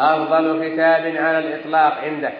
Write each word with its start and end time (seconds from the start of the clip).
أفضل 0.00 0.68
كتاب 0.68 1.16
على 1.16 1.38
الإطلاق 1.38 1.94
عندك 1.98 2.34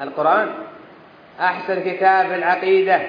القرآن 0.00 0.54
أحسن 1.40 1.92
كتاب 1.92 2.26
في 2.26 2.34
العقيدة. 2.34 3.00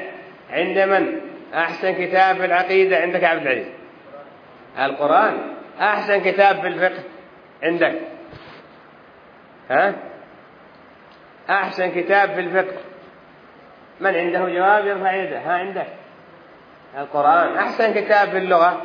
عند 0.49 0.79
من؟ 0.79 1.21
أحسن 1.53 1.91
كتاب 1.91 2.35
في 2.35 2.45
العقيدة. 2.45 2.97
عندك 2.97 3.23
عبد 3.23 3.41
العزيز. 3.41 3.67
القرآن 4.79 5.37
أحسن 5.79 6.31
كتاب 6.31 6.61
في 6.61 6.67
الفقه 6.67 7.03
عندك. 7.63 7.99
ها؟ 9.69 9.93
أحسن 11.49 11.91
كتاب 11.91 12.33
في 12.33 12.39
الفقه 12.39 12.77
من 13.99 14.15
عنده 14.15 14.49
جواب؟ 14.49 14.87
يرفع 14.87 15.13
يده 15.13 15.39
ها 15.39 15.53
عندك. 15.53 15.87
القرآن 16.97 17.57
أحسن 17.57 17.93
كتاب 17.93 18.29
في 18.29 18.37
اللغة 18.37 18.81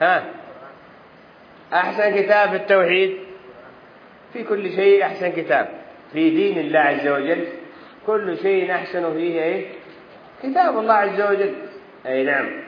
ها؟ 0.00 0.24
أحسن 1.72 2.22
كتاب 2.22 2.48
في 2.50 2.56
التوحيد؟ 2.56 3.18
في 4.32 4.44
كل 4.44 4.70
شيء 4.70 5.04
أحسن 5.04 5.32
كتاب. 5.32 5.68
في 6.12 6.30
دين 6.30 6.58
الله 6.58 6.80
عز 6.80 7.08
وجل 7.08 7.46
كل 8.06 8.38
شيء 8.38 8.72
أحسن 8.72 9.14
فيه 9.14 9.42
إيه؟ 9.42 9.66
كتاب 10.42 10.78
الله 10.78 10.94
عز 10.94 11.20
وجل. 11.20 11.54
أي 12.06 12.24
نعم. 12.24 12.64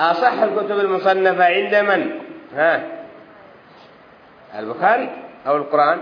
أصح 0.00 0.32
الكتب 0.32 0.78
المصنفة 0.78 1.44
عند 1.44 1.74
من؟ 1.74 2.20
ها؟ 2.54 2.86
البخاري 4.58 5.10
أو 5.46 5.56
القرآن؟ 5.56 5.98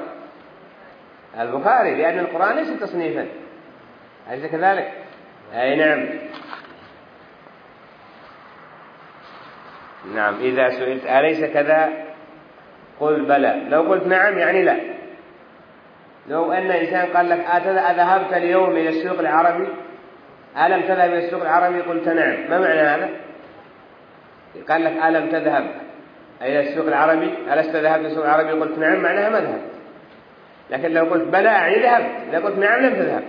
البخاري 1.41 1.94
لأن 1.94 2.19
القرآن 2.19 2.56
ليس 2.56 2.80
تصنيفا. 2.80 3.27
أليس 4.30 4.47
كذلك؟ 4.47 4.92
أي 5.55 5.77
نعم. 5.77 6.08
نعم 10.14 10.34
إذا 10.41 10.68
سئلت 10.68 11.06
أليس 11.06 11.45
كذا؟ 11.45 11.92
قل 13.00 13.25
بلى. 13.25 13.62
لو 13.69 13.83
قلت 13.83 14.06
نعم 14.06 14.39
يعني 14.39 14.62
لا. 14.62 14.77
لو 16.28 16.52
أن 16.52 16.70
إنسان 16.70 17.06
قال 17.06 17.28
لك 17.28 17.41
أذهبت 17.91 18.33
اليوم 18.33 18.70
إلى 18.70 18.89
السوق 18.89 19.19
العربي؟ 19.19 19.69
ألم 20.67 20.80
تذهب 20.80 21.11
إلى 21.11 21.27
السوق 21.27 21.42
العربي؟ 21.42 21.80
قلت 21.80 22.08
نعم. 22.08 22.50
ما 22.50 22.58
معنى 22.58 22.80
هذا؟ 22.80 23.08
قال 24.69 24.84
لك 24.84 24.92
ألم 25.05 25.30
تذهب 25.30 25.70
إلى 26.42 26.61
السوق 26.61 26.86
العربي؟ 26.86 27.34
ألست 27.52 27.77
ذهبت 27.77 28.00
إلى 28.00 28.08
السوق 28.08 28.24
العربي؟ 28.24 28.50
قلت 28.50 28.78
نعم 28.78 29.02
معناها 29.02 29.28
ما 29.28 29.41
ذهبت. 29.41 29.70
لكن 30.70 30.91
لو 30.91 31.05
قلت 31.05 31.28
بلى 31.28 31.48
يعني 31.48 31.83
ذهبت. 31.83 32.34
لو 32.34 32.47
قلت 32.47 32.58
نعم 32.58 32.80
لم 32.83 32.94
تذهب. 32.94 33.22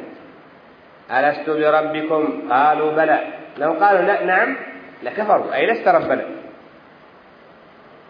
ألست 1.11 1.49
بربكم؟ 1.49 2.51
قالوا 2.51 2.91
بلى. 2.91 3.19
لو 3.57 3.73
قالوا 3.73 4.01
لا 4.01 4.23
نعم 4.23 4.55
لكفروا. 5.03 5.55
أي 5.55 5.65
لست 5.65 5.87
ربنا 5.87 6.25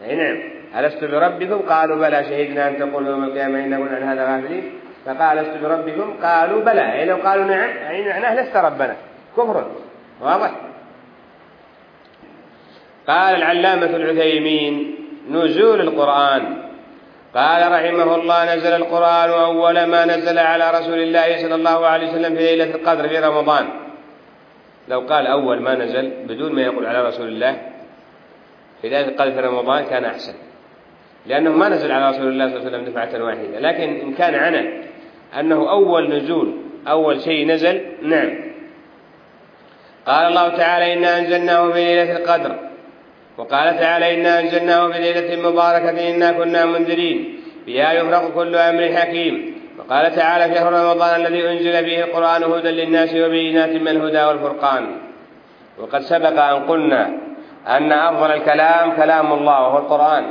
أي 0.05 0.15
نعم. 0.15 0.37
ألست 0.77 1.03
بربكم؟ 1.03 1.69
قالوا 1.69 1.97
بلى 1.97 2.23
شهدنا 2.23 2.67
أن 2.67 2.77
تقولوا 2.77 3.09
يوم 3.09 3.23
القيامة 3.23 3.65
إنا 3.65 3.77
كنا 3.77 3.95
عن 3.95 4.03
هذا 4.03 4.35
غافلين. 4.35 4.71
فقال 5.05 5.37
ألست 5.37 5.63
بربكم؟ 5.63 6.13
قالوا 6.23 6.61
بلى. 6.61 6.93
أي 6.93 7.05
لو 7.05 7.15
قالوا 7.15 7.45
نعم 7.45 7.69
أي 7.89 8.09
معناه 8.09 8.41
لست 8.41 8.55
ربنا. 8.55 8.95
كفر. 9.37 9.67
واضح. 10.21 10.51
قال 13.07 13.35
العلامة 13.35 13.95
العثيمين 13.95 14.95
نزول 15.31 15.81
القرآن. 15.81 16.43
قال 17.35 17.71
رحمه 17.71 18.15
الله 18.15 18.55
نزل 18.55 18.73
القرآن 18.75 19.29
أول 19.29 19.83
ما 19.83 20.05
نزل 20.05 20.39
على 20.39 20.71
رسول 20.71 20.99
الله 20.99 21.37
صلى 21.41 21.55
الله 21.55 21.87
عليه 21.87 22.09
وسلم 22.09 22.35
في 22.35 22.41
ليلة 22.41 22.75
القدر 22.75 23.07
في 23.07 23.19
رمضان. 23.19 23.65
لو 24.87 24.99
قال 24.99 25.27
أول 25.27 25.61
ما 25.61 25.75
نزل 25.75 26.11
بدون 26.27 26.55
ما 26.55 26.61
يقول 26.61 26.85
على 26.85 27.07
رسول 27.07 27.27
الله 27.27 27.57
في 28.81 28.89
ليلة 28.89 29.07
القدر 29.07 29.31
في 29.31 29.39
رمضان 29.39 29.85
كان 29.85 30.05
أحسن. 30.05 30.33
لأنه 31.25 31.51
ما 31.51 31.69
نزل 31.69 31.91
على 31.91 32.09
رسول 32.09 32.27
الله 32.27 32.47
صلى 32.47 32.57
الله 32.57 32.67
عليه 32.67 32.77
وسلم 32.77 32.93
دفعة 32.93 33.23
واحدة. 33.23 33.59
لكن 33.59 33.99
إن 33.99 34.13
كان 34.13 34.35
عنا 34.35 34.83
أنه 35.39 35.69
أول 35.69 36.17
نزول 36.17 36.53
أول 36.87 37.21
شيء 37.21 37.47
نزل 37.47 37.81
نعم. 38.01 38.29
قال 40.05 40.27
الله 40.27 40.57
تعالى 40.57 40.93
إنا 40.93 41.19
أنزلناه 41.19 41.71
في 41.71 41.85
ليلة 41.85 42.17
القدر. 42.17 42.55
وقال 43.37 43.79
تعالى 43.79 44.15
إنا 44.15 44.39
أنزلناه 44.39 44.87
في 44.87 44.99
ليلة 44.99 45.49
مباركة 45.49 46.15
إنا 46.15 46.31
كنا 46.31 46.65
منذرين 46.65 47.39
فيها 47.65 47.93
يفرق 47.93 48.33
كل 48.35 48.55
أمر 48.55 48.95
حكيم. 48.95 49.57
وقال 49.79 50.15
تعالى 50.15 50.55
شهر 50.55 50.73
رمضان 50.73 51.25
الذي 51.25 51.49
أنزل 51.49 51.85
فيه 51.85 52.03
القرآن 52.03 52.43
هدى 52.43 52.71
للناس 52.71 53.15
وبينات 53.15 53.69
من 53.69 53.87
الهدى 53.87 54.23
والفرقان. 54.23 54.97
وقد 55.79 56.01
سبق 56.01 56.43
أن 56.43 56.63
قلنا 56.63 57.26
أن 57.67 57.91
أفضل 57.91 58.31
الكلام 58.31 58.91
كلام 58.91 59.33
الله 59.33 59.67
وهو 59.67 59.77
القرآن. 59.77 60.23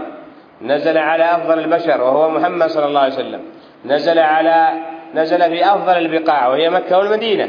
نزل 0.63 0.99
على 0.99 1.25
أفضل 1.25 1.59
البشر 1.59 2.03
وهو 2.03 2.31
محمد 2.31 2.67
صلى 2.67 2.87
الله 2.87 3.01
عليه 3.01 3.15
وسلم. 3.15 3.41
نزل 3.85 4.19
على 4.19 4.73
نزل 5.15 5.39
في 5.39 5.65
أفضل 5.65 5.97
البقاع 5.99 6.49
وهي 6.49 6.71
مكة 6.71 6.99
والمدينة. 6.99 7.49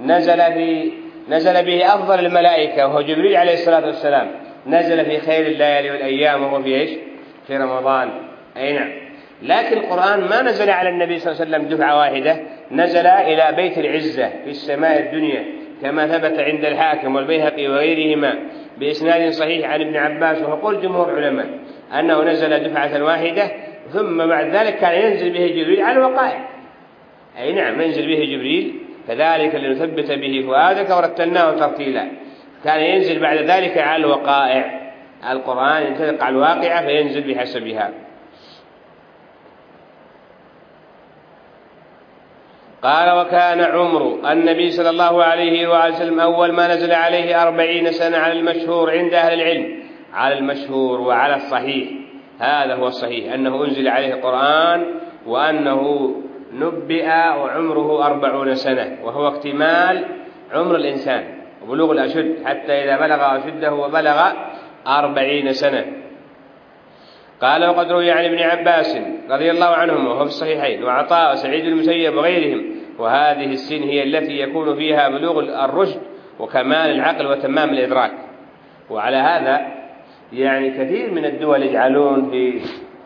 نزل 0.00 0.52
في 0.52 0.92
نزل 1.28 1.64
به 1.64 1.86
أفضل 1.94 2.26
الملائكة 2.26 2.86
وهو 2.86 3.00
جبريل 3.00 3.36
عليه 3.36 3.52
الصلاة 3.52 3.86
والسلام. 3.86 4.30
نزل 4.66 5.04
في 5.04 5.20
خير 5.20 5.46
الليالي 5.46 5.90
والأيام 5.90 6.42
وهو 6.42 6.62
في 6.62 6.74
إيش؟ 6.74 6.90
في 7.46 7.56
رمضان. 7.56 8.10
أي 8.56 8.72
نعم. 8.72 8.90
لكن 9.42 9.78
القرآن 9.78 10.20
ما 10.20 10.42
نزل 10.42 10.70
على 10.70 10.88
النبي 10.88 11.18
صلى 11.18 11.32
الله 11.32 11.44
عليه 11.44 11.56
وسلم 11.56 11.76
دفعة 11.76 11.98
واحدة. 11.98 12.36
نزل 12.70 13.06
إلى 13.06 13.56
بيت 13.56 13.78
العزة 13.78 14.28
في 14.44 14.50
السماء 14.50 15.00
الدنيا 15.00 15.44
كما 15.82 16.06
ثبت 16.06 16.38
عند 16.38 16.64
الحاكم 16.64 17.16
والبيهقي 17.16 17.68
وغيرهما. 17.68 18.34
بإسناد 18.80 19.30
صحيح 19.30 19.70
عن 19.70 19.80
ابن 19.80 19.96
عباس 19.96 20.42
وقول 20.42 20.82
جمهور 20.82 21.18
العلماء 21.18 21.46
أنه 21.98 22.22
نزل 22.22 22.68
دفعة 22.68 23.02
واحدة 23.02 23.50
ثم 23.92 24.26
بعد 24.26 24.48
ذلك 24.48 24.78
كان 24.78 25.02
ينزل 25.02 25.30
به 25.30 25.46
جبريل 25.46 25.82
على 25.82 25.98
الوقائع. 25.98 26.48
أي 27.38 27.52
نعم 27.52 27.80
ينزل 27.80 28.06
به 28.06 28.24
جبريل 28.24 28.74
كذلك 29.08 29.54
لنثبت 29.54 30.12
به 30.12 30.44
فؤادك 30.46 30.96
ورتلناه 30.96 31.50
ترتيلا. 31.50 32.08
كان 32.64 32.80
ينزل 32.80 33.20
بعد 33.20 33.36
ذلك 33.38 33.78
على 33.78 34.04
الوقائع. 34.04 34.92
القرآن 35.30 35.82
ينطبق 35.82 36.22
على 36.22 36.36
الواقعة 36.36 36.86
فينزل 36.86 37.34
بحسبها. 37.34 37.90
قال 42.82 43.18
وكان 43.18 43.60
عمر 43.60 44.32
النبي 44.32 44.70
صلى 44.70 44.90
الله 44.90 45.24
عليه 45.24 45.88
وسلم 45.88 46.20
أول 46.20 46.52
ما 46.52 46.74
نزل 46.74 46.92
عليه 46.92 47.42
أربعين 47.42 47.92
سنة 47.92 48.16
على 48.16 48.32
المشهور 48.32 48.90
عند 48.90 49.14
أهل 49.14 49.40
العلم 49.40 49.82
على 50.12 50.38
المشهور 50.38 51.00
وعلى 51.00 51.36
الصحيح. 51.36 51.88
هذا 52.38 52.74
هو 52.74 52.86
الصحيح 52.86 53.32
أنه 53.34 53.64
أنزل 53.64 53.88
عليه 53.88 54.14
القرآن 54.14 54.84
وأنه 55.26 56.14
نبئ 56.52 57.06
وعمره 57.08 58.06
أربعون 58.06 58.54
سنة 58.54 58.98
وهو 59.04 59.28
اكتمال 59.28 60.04
عمر 60.52 60.76
الإنسان 60.76 61.24
وبلوغ 61.62 61.92
الأشد 61.92 62.44
حتى 62.44 62.72
إذا 62.72 62.96
بلغ 62.96 63.36
أشده 63.36 63.74
وبلغ 63.74 64.32
أربعين 64.86 65.52
سنة. 65.52 65.84
قال 67.42 67.64
وقد 67.68 67.92
روي 67.92 68.10
عن 68.10 68.24
ابن 68.24 68.38
عباس 68.38 68.98
رضي 69.30 69.50
الله 69.50 69.66
عنهما 69.66 70.10
وهو 70.10 70.18
في 70.18 70.30
الصحيحين 70.30 70.84
وعطاء 70.84 71.32
وسعيد 71.32 71.64
المسيب 71.64 72.16
وغيرهم 72.16 72.64
وهذه 72.98 73.44
السن 73.44 73.82
هي 73.82 74.02
التي 74.02 74.40
يكون 74.40 74.76
فيها 74.76 75.08
بلوغ 75.08 75.64
الرشد 75.64 76.00
وكمال 76.38 76.90
العقل 76.90 77.26
وتمام 77.26 77.70
الإدراك. 77.70 78.12
وعلى 78.90 79.16
هذا 79.16 79.66
يعني 80.32 80.70
كثير 80.70 81.10
من 81.10 81.24
الدول 81.24 81.62
يجعلون 81.62 82.30
في 82.30 82.60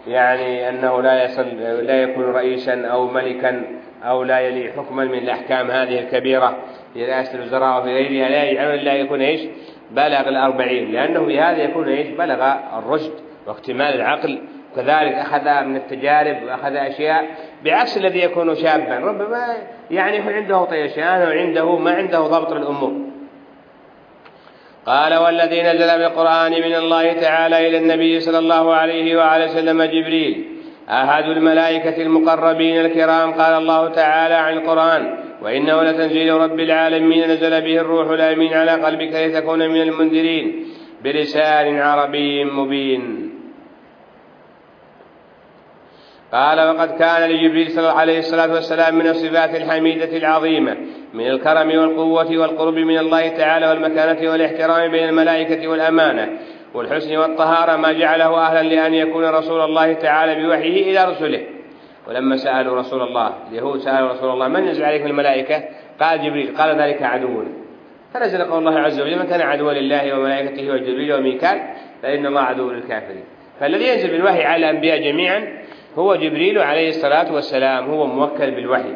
يعني 0.08 0.68
أنه 0.68 1.02
لا 1.02 1.24
يصل 1.24 1.46
لا 1.60 2.02
يكون 2.02 2.24
رئيسا 2.24 2.86
أو 2.86 3.06
ملكا 3.06 3.64
أو 4.02 4.22
لا 4.22 4.40
يلي 4.40 4.72
حكما 4.72 5.04
من 5.04 5.18
الأحكام 5.18 5.70
هذه 5.70 5.98
الكبيرة 5.98 6.56
في 6.94 7.04
رئاسة 7.04 7.34
الوزراء 7.34 7.80
وفي 7.80 7.94
غيرها 7.94 8.28
لا 8.28 8.44
يجعلون 8.44 8.74
إلا 8.74 8.92
يكون 8.92 9.20
إيش؟ 9.20 9.40
بلغ 9.90 10.28
الأربعين 10.28 10.92
لأنه 10.92 11.20
بهذا 11.20 11.62
يكون 11.62 11.88
إيش؟ 11.88 12.08
بلغ 12.08 12.52
الرشد. 12.78 13.12
واكتمال 13.46 13.94
العقل. 13.94 14.42
وكذلك 14.72 15.14
أخذ 15.14 15.64
من 15.64 15.76
التجارب 15.76 16.42
وأخذ 16.42 16.76
أشياء 16.76 17.24
بعكس 17.64 17.96
الذي 17.96 18.18
يكون 18.18 18.54
شابا. 18.54 18.98
ربما 18.98 19.56
يعني 19.90 20.16
يكون 20.16 20.32
عنده 20.32 20.64
طيشان 20.64 21.22
وعنده 21.22 21.76
ما 21.76 21.90
عنده 21.90 22.20
ضبط 22.20 22.52
الأمور 22.52 22.92
قال 24.86 25.14
والذي 25.14 25.62
نزل 25.62 25.98
بالقرآن 25.98 26.52
من 26.52 26.74
الله 26.74 27.12
تعالى 27.12 27.68
إلى 27.68 27.78
النبي 27.78 28.20
صلى 28.20 28.38
الله 28.38 28.74
عليه 28.74 29.16
وعلى 29.16 29.44
وسلم 29.44 29.82
جبريل. 29.82 30.44
أحد 30.88 31.24
الملائكة 31.24 32.02
المقربين 32.02 32.80
الكرام 32.80 33.32
قال 33.32 33.54
الله 33.54 33.88
تعالى 33.88 34.34
عن 34.34 34.52
القرآن 34.52 35.18
وإنه 35.42 35.82
لتنزيل 35.82 36.34
رب 36.34 36.60
العالمين 36.60 37.30
نزل 37.30 37.60
به 37.60 37.80
الروح 37.80 38.10
الأمين 38.10 38.54
على 38.54 38.70
قلبك 38.70 39.14
لتكون 39.14 39.68
من 39.68 39.82
المنذرين 39.82 40.66
بلسان 41.04 41.78
عربي 41.78 42.44
مبين. 42.44 43.31
قال 46.32 46.68
وقد 46.68 46.98
كان 46.98 47.30
لجبريل 47.30 47.70
صلى 47.70 47.88
الله 47.88 48.00
عليه 48.00 48.18
الصلاة 48.18 48.54
والسلام 48.54 48.94
من 48.94 49.06
الصفات 49.06 49.54
الحميدة 49.54 50.16
العظيمة 50.16 50.76
من 51.14 51.26
الكرم 51.26 51.68
والقوة 51.68 52.38
والقرب 52.38 52.74
من 52.74 52.98
الله 52.98 53.28
تعالى 53.28 53.68
والمكانة 53.68 54.30
والاحترام 54.30 54.90
بين 54.90 55.08
الملائكة 55.08 55.68
والأمانة 55.68 56.28
والحسن 56.74 57.16
والطهارة 57.16 57.76
ما 57.76 57.92
جعله 57.92 58.38
أهلا 58.38 58.62
لأن 58.62 58.94
يكون 58.94 59.24
رسول 59.24 59.60
الله 59.60 59.92
تعالى 59.92 60.42
بوحيه 60.42 60.90
إلى 60.90 61.10
رسله. 61.10 61.46
ولما 62.08 62.36
سألوا 62.36 62.78
رسول 62.78 63.02
الله 63.02 63.34
اليهود 63.50 63.80
سألوا 63.80 64.08
رسول 64.08 64.30
الله 64.30 64.48
من 64.48 64.64
ينزل 64.64 64.84
عليكم 64.84 65.06
الملائكة؟ 65.06 65.62
قال 66.00 66.22
جبريل 66.22 66.56
قال 66.56 66.80
ذلك 66.80 67.02
عدونا 67.02 67.48
فنزل 68.14 68.44
قول 68.44 68.58
الله 68.58 68.80
عز 68.80 69.00
وجل 69.00 69.18
من 69.18 69.26
كان 69.26 69.40
عدوا 69.40 69.72
لله 69.72 70.18
وملائكته 70.18 70.70
وجبريل 70.70 71.12
وميكال 71.12 71.62
فإن 72.02 72.26
الله 72.26 72.40
عدو 72.40 72.70
للكافرين. 72.70 73.24
فالذي 73.60 73.88
ينزل 73.88 74.10
بالوحي 74.10 74.42
على 74.44 74.70
الأنبياء 74.70 75.02
جميعا 75.02 75.62
هو 75.98 76.14
جبريل 76.14 76.58
عليه 76.58 76.88
الصلاة 76.88 77.34
والسلام 77.34 77.90
هو 77.90 78.06
موكل 78.06 78.50
بالوحي. 78.50 78.94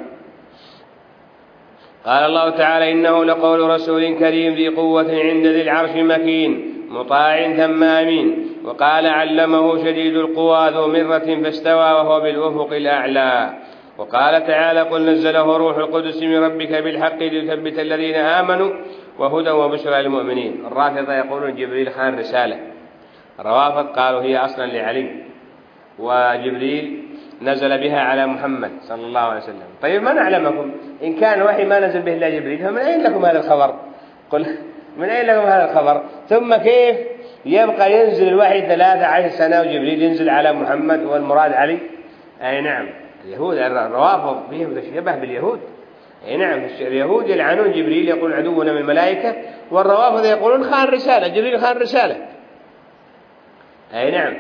قال 2.07 2.25
الله 2.25 2.51
تعالى 2.51 2.93
إنه 2.93 3.25
لقول 3.25 3.71
رسول 3.71 4.19
كريم 4.19 4.55
ذي 4.55 4.69
قوة 4.69 5.11
عند 5.11 5.47
ذي 5.47 5.63
العرش 5.63 5.91
مكين 5.91 6.83
مطاع 6.91 7.53
ثم 7.57 7.83
أمين. 7.85 8.47
وقال 8.65 9.07
علمه 9.07 9.85
شديد 9.85 10.17
القوى 10.17 10.71
ذو 10.71 10.89
مرة 10.89 11.43
فاستوى 11.43 11.93
وهو 11.93 12.21
بالأفق 12.21 12.73
الأعلى. 12.73 13.55
وقال 13.99 14.47
تعالى 14.47 14.81
قل 14.81 15.11
نزله 15.11 15.57
روح 15.57 15.77
القدس 15.77 16.23
من 16.23 16.45
ربك 16.45 16.73
بالحق 16.73 17.19
ليثبت 17.19 17.79
الذين 17.79 18.15
آمنوا 18.15 18.73
وهدى 19.19 19.51
وبشرى 19.51 20.03
للمؤمنين. 20.03 20.65
الرافضة 20.67 21.13
يقولون 21.13 21.55
جبريل 21.55 21.91
خان 21.91 22.19
رسالة. 22.19 22.59
الروافض 23.41 23.87
قالوا 23.87 24.23
هي 24.23 24.37
أصلا 24.37 24.67
لعلي. 24.67 25.27
وجبريل 25.99 27.03
نزل 27.43 27.79
بها 27.79 28.01
على 28.01 28.27
محمد 28.27 28.71
صلى 28.83 29.07
الله 29.07 29.21
عليه 29.21 29.41
وسلم. 29.41 29.63
طيب 29.83 30.03
من 30.03 30.19
أعلمكم 30.19 30.73
إن 31.03 31.21
كان 31.21 31.43
وحي 31.43 31.65
ما 31.65 31.81
نزل 31.81 32.03
به 32.03 32.15
إلا 32.15 32.29
جبريل 32.29 32.59
فمن 32.59 32.79
أين 32.79 33.03
لكم 33.03 33.25
هذا 33.25 33.39
الخبر؟ 33.39 33.75
قل 34.31 34.47
من 34.97 35.09
أين 35.09 35.27
لكم 35.27 35.47
هذا 35.47 35.71
الخبر؟ 35.71 36.03
ثم 36.29 36.57
كيف 36.57 36.97
يبقى 37.47 37.93
ينزل 37.93 38.29
الوحي 38.29 38.61
ثلاثة 38.61 39.07
عشر 39.07 39.29
سنة 39.29 39.61
وجبريل 39.61 40.03
ينزل 40.03 40.31
على 40.31 40.53
محمد 40.53 41.03
والمراد 41.05 41.53
علي؟ 41.53 41.79
أي 42.43 42.61
نعم 42.61 42.89
اليهود 43.25 43.57
الروافض 43.57 44.51
فيهم 44.51 44.81
شبه 44.95 45.17
باليهود. 45.17 45.61
أي 46.29 46.37
نعم 46.37 46.65
اليهود 46.81 47.29
يلعنون 47.29 47.73
جبريل 47.73 48.09
يقول 48.09 48.33
عدونا 48.33 48.73
من 48.73 48.79
الملائكة 48.79 49.35
والروافض 49.71 50.25
يقولون 50.25 50.65
خان 50.65 50.89
رسالة 50.89 51.29
جبريل 51.29 51.61
خان 51.61 51.77
رسالة. 51.77 52.17
أي 53.95 54.11
نعم. 54.11 54.35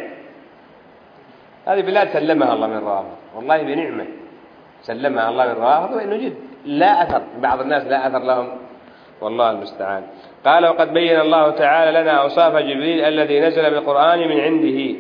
هذه 1.66 1.80
بلاد 1.80 2.08
سلمها 2.08 2.52
الله 2.54 2.66
من 2.66 2.76
الروافض 2.76 3.16
والله 3.36 3.62
بنعمة 3.62 4.06
سلمها 4.82 5.28
الله 5.28 5.44
من 5.44 5.50
الروافض 5.50 5.96
وإنه 5.96 6.16
جد. 6.16 6.34
لا 6.64 7.02
أثر. 7.02 7.22
بعض 7.38 7.60
الناس 7.60 7.84
لا 7.84 8.06
أثر 8.06 8.18
لهم. 8.18 8.48
والله 9.20 9.50
المستعان. 9.50 10.02
قال 10.44 10.66
وقد 10.66 10.92
بين 10.92 11.20
الله 11.20 11.50
تعالى 11.50 12.00
لنا 12.00 12.10
أوصاف 12.10 12.56
جبريل 12.56 13.00
الذي 13.04 13.40
نزل 13.40 13.70
بالقرآن 13.70 14.18
من 14.18 14.40
عنده 14.40 14.98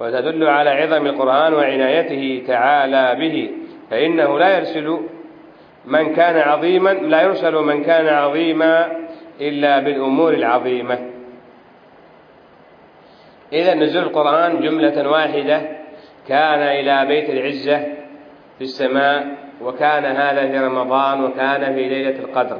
وتدل 0.00 0.48
على 0.48 0.70
عظم 0.70 1.06
القرآن 1.06 1.54
وعنايته 1.54 2.44
تعالى 2.46 3.14
به. 3.20 3.50
فإنه 3.90 4.38
لا 4.38 4.58
يرسل 4.58 5.00
من 5.84 6.14
كان 6.14 6.36
عظيما 6.36 6.90
لا 6.90 7.22
يرسل 7.22 7.54
من 7.54 7.84
كان 7.84 8.08
عظيما 8.08 8.92
إلا 9.40 9.78
بالأمور 9.78 10.34
العظيمة. 10.34 10.98
إذا 13.52 13.74
نزول 13.74 14.02
القرآن 14.02 14.60
جملة 14.60 15.10
واحدة 15.10 15.79
كان 16.30 16.62
إلى 16.62 17.06
بيت 17.06 17.30
العزة 17.30 17.78
في 18.58 18.64
السماء 18.64 19.26
وكان 19.62 20.04
هذا 20.04 20.42
في 20.50 20.58
رمضان 20.58 21.24
وكان 21.24 21.74
في 21.74 21.88
ليلة 21.88 22.18
القدر. 22.24 22.58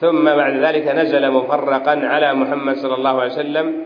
ثم 0.00 0.24
بعد 0.24 0.56
ذلك 0.56 0.88
نزل 0.88 1.30
مفرقا 1.30 2.06
على 2.06 2.34
محمد 2.34 2.74
صلى 2.74 2.94
الله 2.94 3.20
عليه 3.20 3.32
وسلم. 3.32 3.84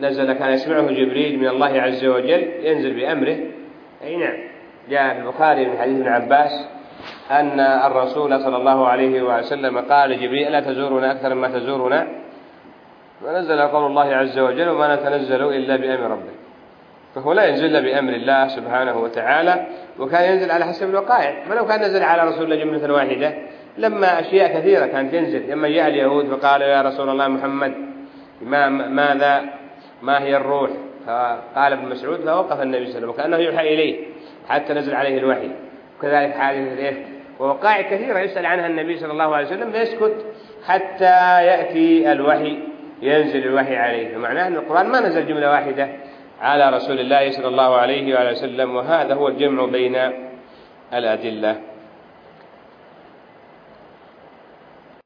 نزل 0.00 0.32
كان 0.32 0.52
يسمعه 0.52 0.86
جبريل 0.86 1.38
من 1.38 1.48
الله 1.48 1.80
عز 1.80 2.04
وجل 2.04 2.42
ينزل 2.62 2.94
بأمره. 2.94 3.36
أي 4.04 4.16
نعم 4.16 4.38
جاء 4.90 5.14
في 5.14 5.20
البخاري 5.20 5.66
من 5.66 5.78
حديث 5.78 5.96
ابن 5.96 6.08
عباس 6.08 6.68
أن 7.30 7.60
الرسول 7.60 8.40
صلى 8.40 8.56
الله 8.56 8.86
عليه 8.86 9.22
وسلم 9.22 9.78
قال 9.78 10.10
لجبريل 10.10 10.48
ألا 10.48 10.60
تزورنا 10.60 11.12
أكثر 11.12 11.34
مما 11.34 11.48
تزورنا؟ 11.48 12.08
ونزل 13.24 13.60
قول 13.60 13.86
الله 13.86 14.14
عز 14.14 14.38
وجل 14.38 14.68
وما 14.68 14.94
نتنزل 14.94 15.42
إلا 15.42 15.76
بأمر 15.76 16.10
ربك. 16.10 16.47
فهو 17.14 17.32
لا 17.32 17.44
ينزل 17.44 17.82
بأمر 17.82 18.12
الله 18.12 18.48
سبحانه 18.48 18.98
وتعالى 18.98 19.66
وكان 19.98 20.32
ينزل 20.32 20.50
على 20.50 20.64
حسب 20.64 20.90
الوقائع. 20.90 21.44
فلو 21.48 21.66
كان 21.66 21.80
نزل 21.80 22.02
على 22.02 22.28
رسول 22.28 22.44
الله 22.44 22.64
جملة 22.64 22.94
واحدة 22.94 23.34
لما 23.78 24.20
أشياء 24.20 24.58
كثيرة 24.58 24.86
كانت 24.86 25.12
تنزل. 25.12 25.50
لما 25.50 25.68
جاء 25.68 25.88
اليهود 25.88 26.26
فقالوا 26.26 26.66
يا 26.66 26.82
رسول 26.82 27.08
الله 27.08 27.28
محمد 27.28 27.74
ما 28.42 28.68
ماذا؟ 28.68 29.44
ما 30.02 30.22
هي 30.22 30.36
الروح؟ 30.36 30.70
فقال 31.06 31.72
ابن 31.72 31.88
مسعود 31.88 32.20
فوقف 32.20 32.62
النبي 32.62 32.86
صلى 32.86 32.98
الله 32.98 32.98
عليه 32.98 32.98
وسلم. 32.98 33.10
وكأنه 33.10 33.36
يوحى 33.36 33.74
إليه 33.74 34.06
حتى 34.48 34.72
نزل 34.72 34.94
عليه 34.94 35.18
الوحي. 35.18 35.50
وكذلك 35.98 36.32
حادثة 36.32 36.72
الإفك. 36.72 37.06
ووقائع 37.40 37.90
كثيرة 37.90 38.18
يسأل 38.18 38.46
عنها 38.46 38.66
النبي 38.66 38.96
صلى 38.96 39.12
الله 39.12 39.36
عليه 39.36 39.46
وسلم 39.46 39.72
فيسكت 39.72 40.14
حتى 40.66 41.44
يأتي 41.44 42.12
الوحي 42.12 42.58
ينزل 43.02 43.46
الوحي 43.46 43.76
عليه. 43.76 44.14
فمعناه 44.14 44.46
أن 44.46 44.56
القرآن 44.56 44.86
ما 44.86 45.00
نزل 45.00 45.26
جملة 45.26 45.50
واحدة. 45.50 45.88
على 46.40 46.70
رسول 46.70 47.00
الله 47.00 47.30
صلى 47.30 47.48
الله 47.48 47.76
عليه 47.76 48.30
وسلم 48.30 48.76
وهذا 48.76 49.14
هو 49.14 49.28
الجمع 49.28 49.64
بين 49.64 49.96
الأدلة. 50.94 51.56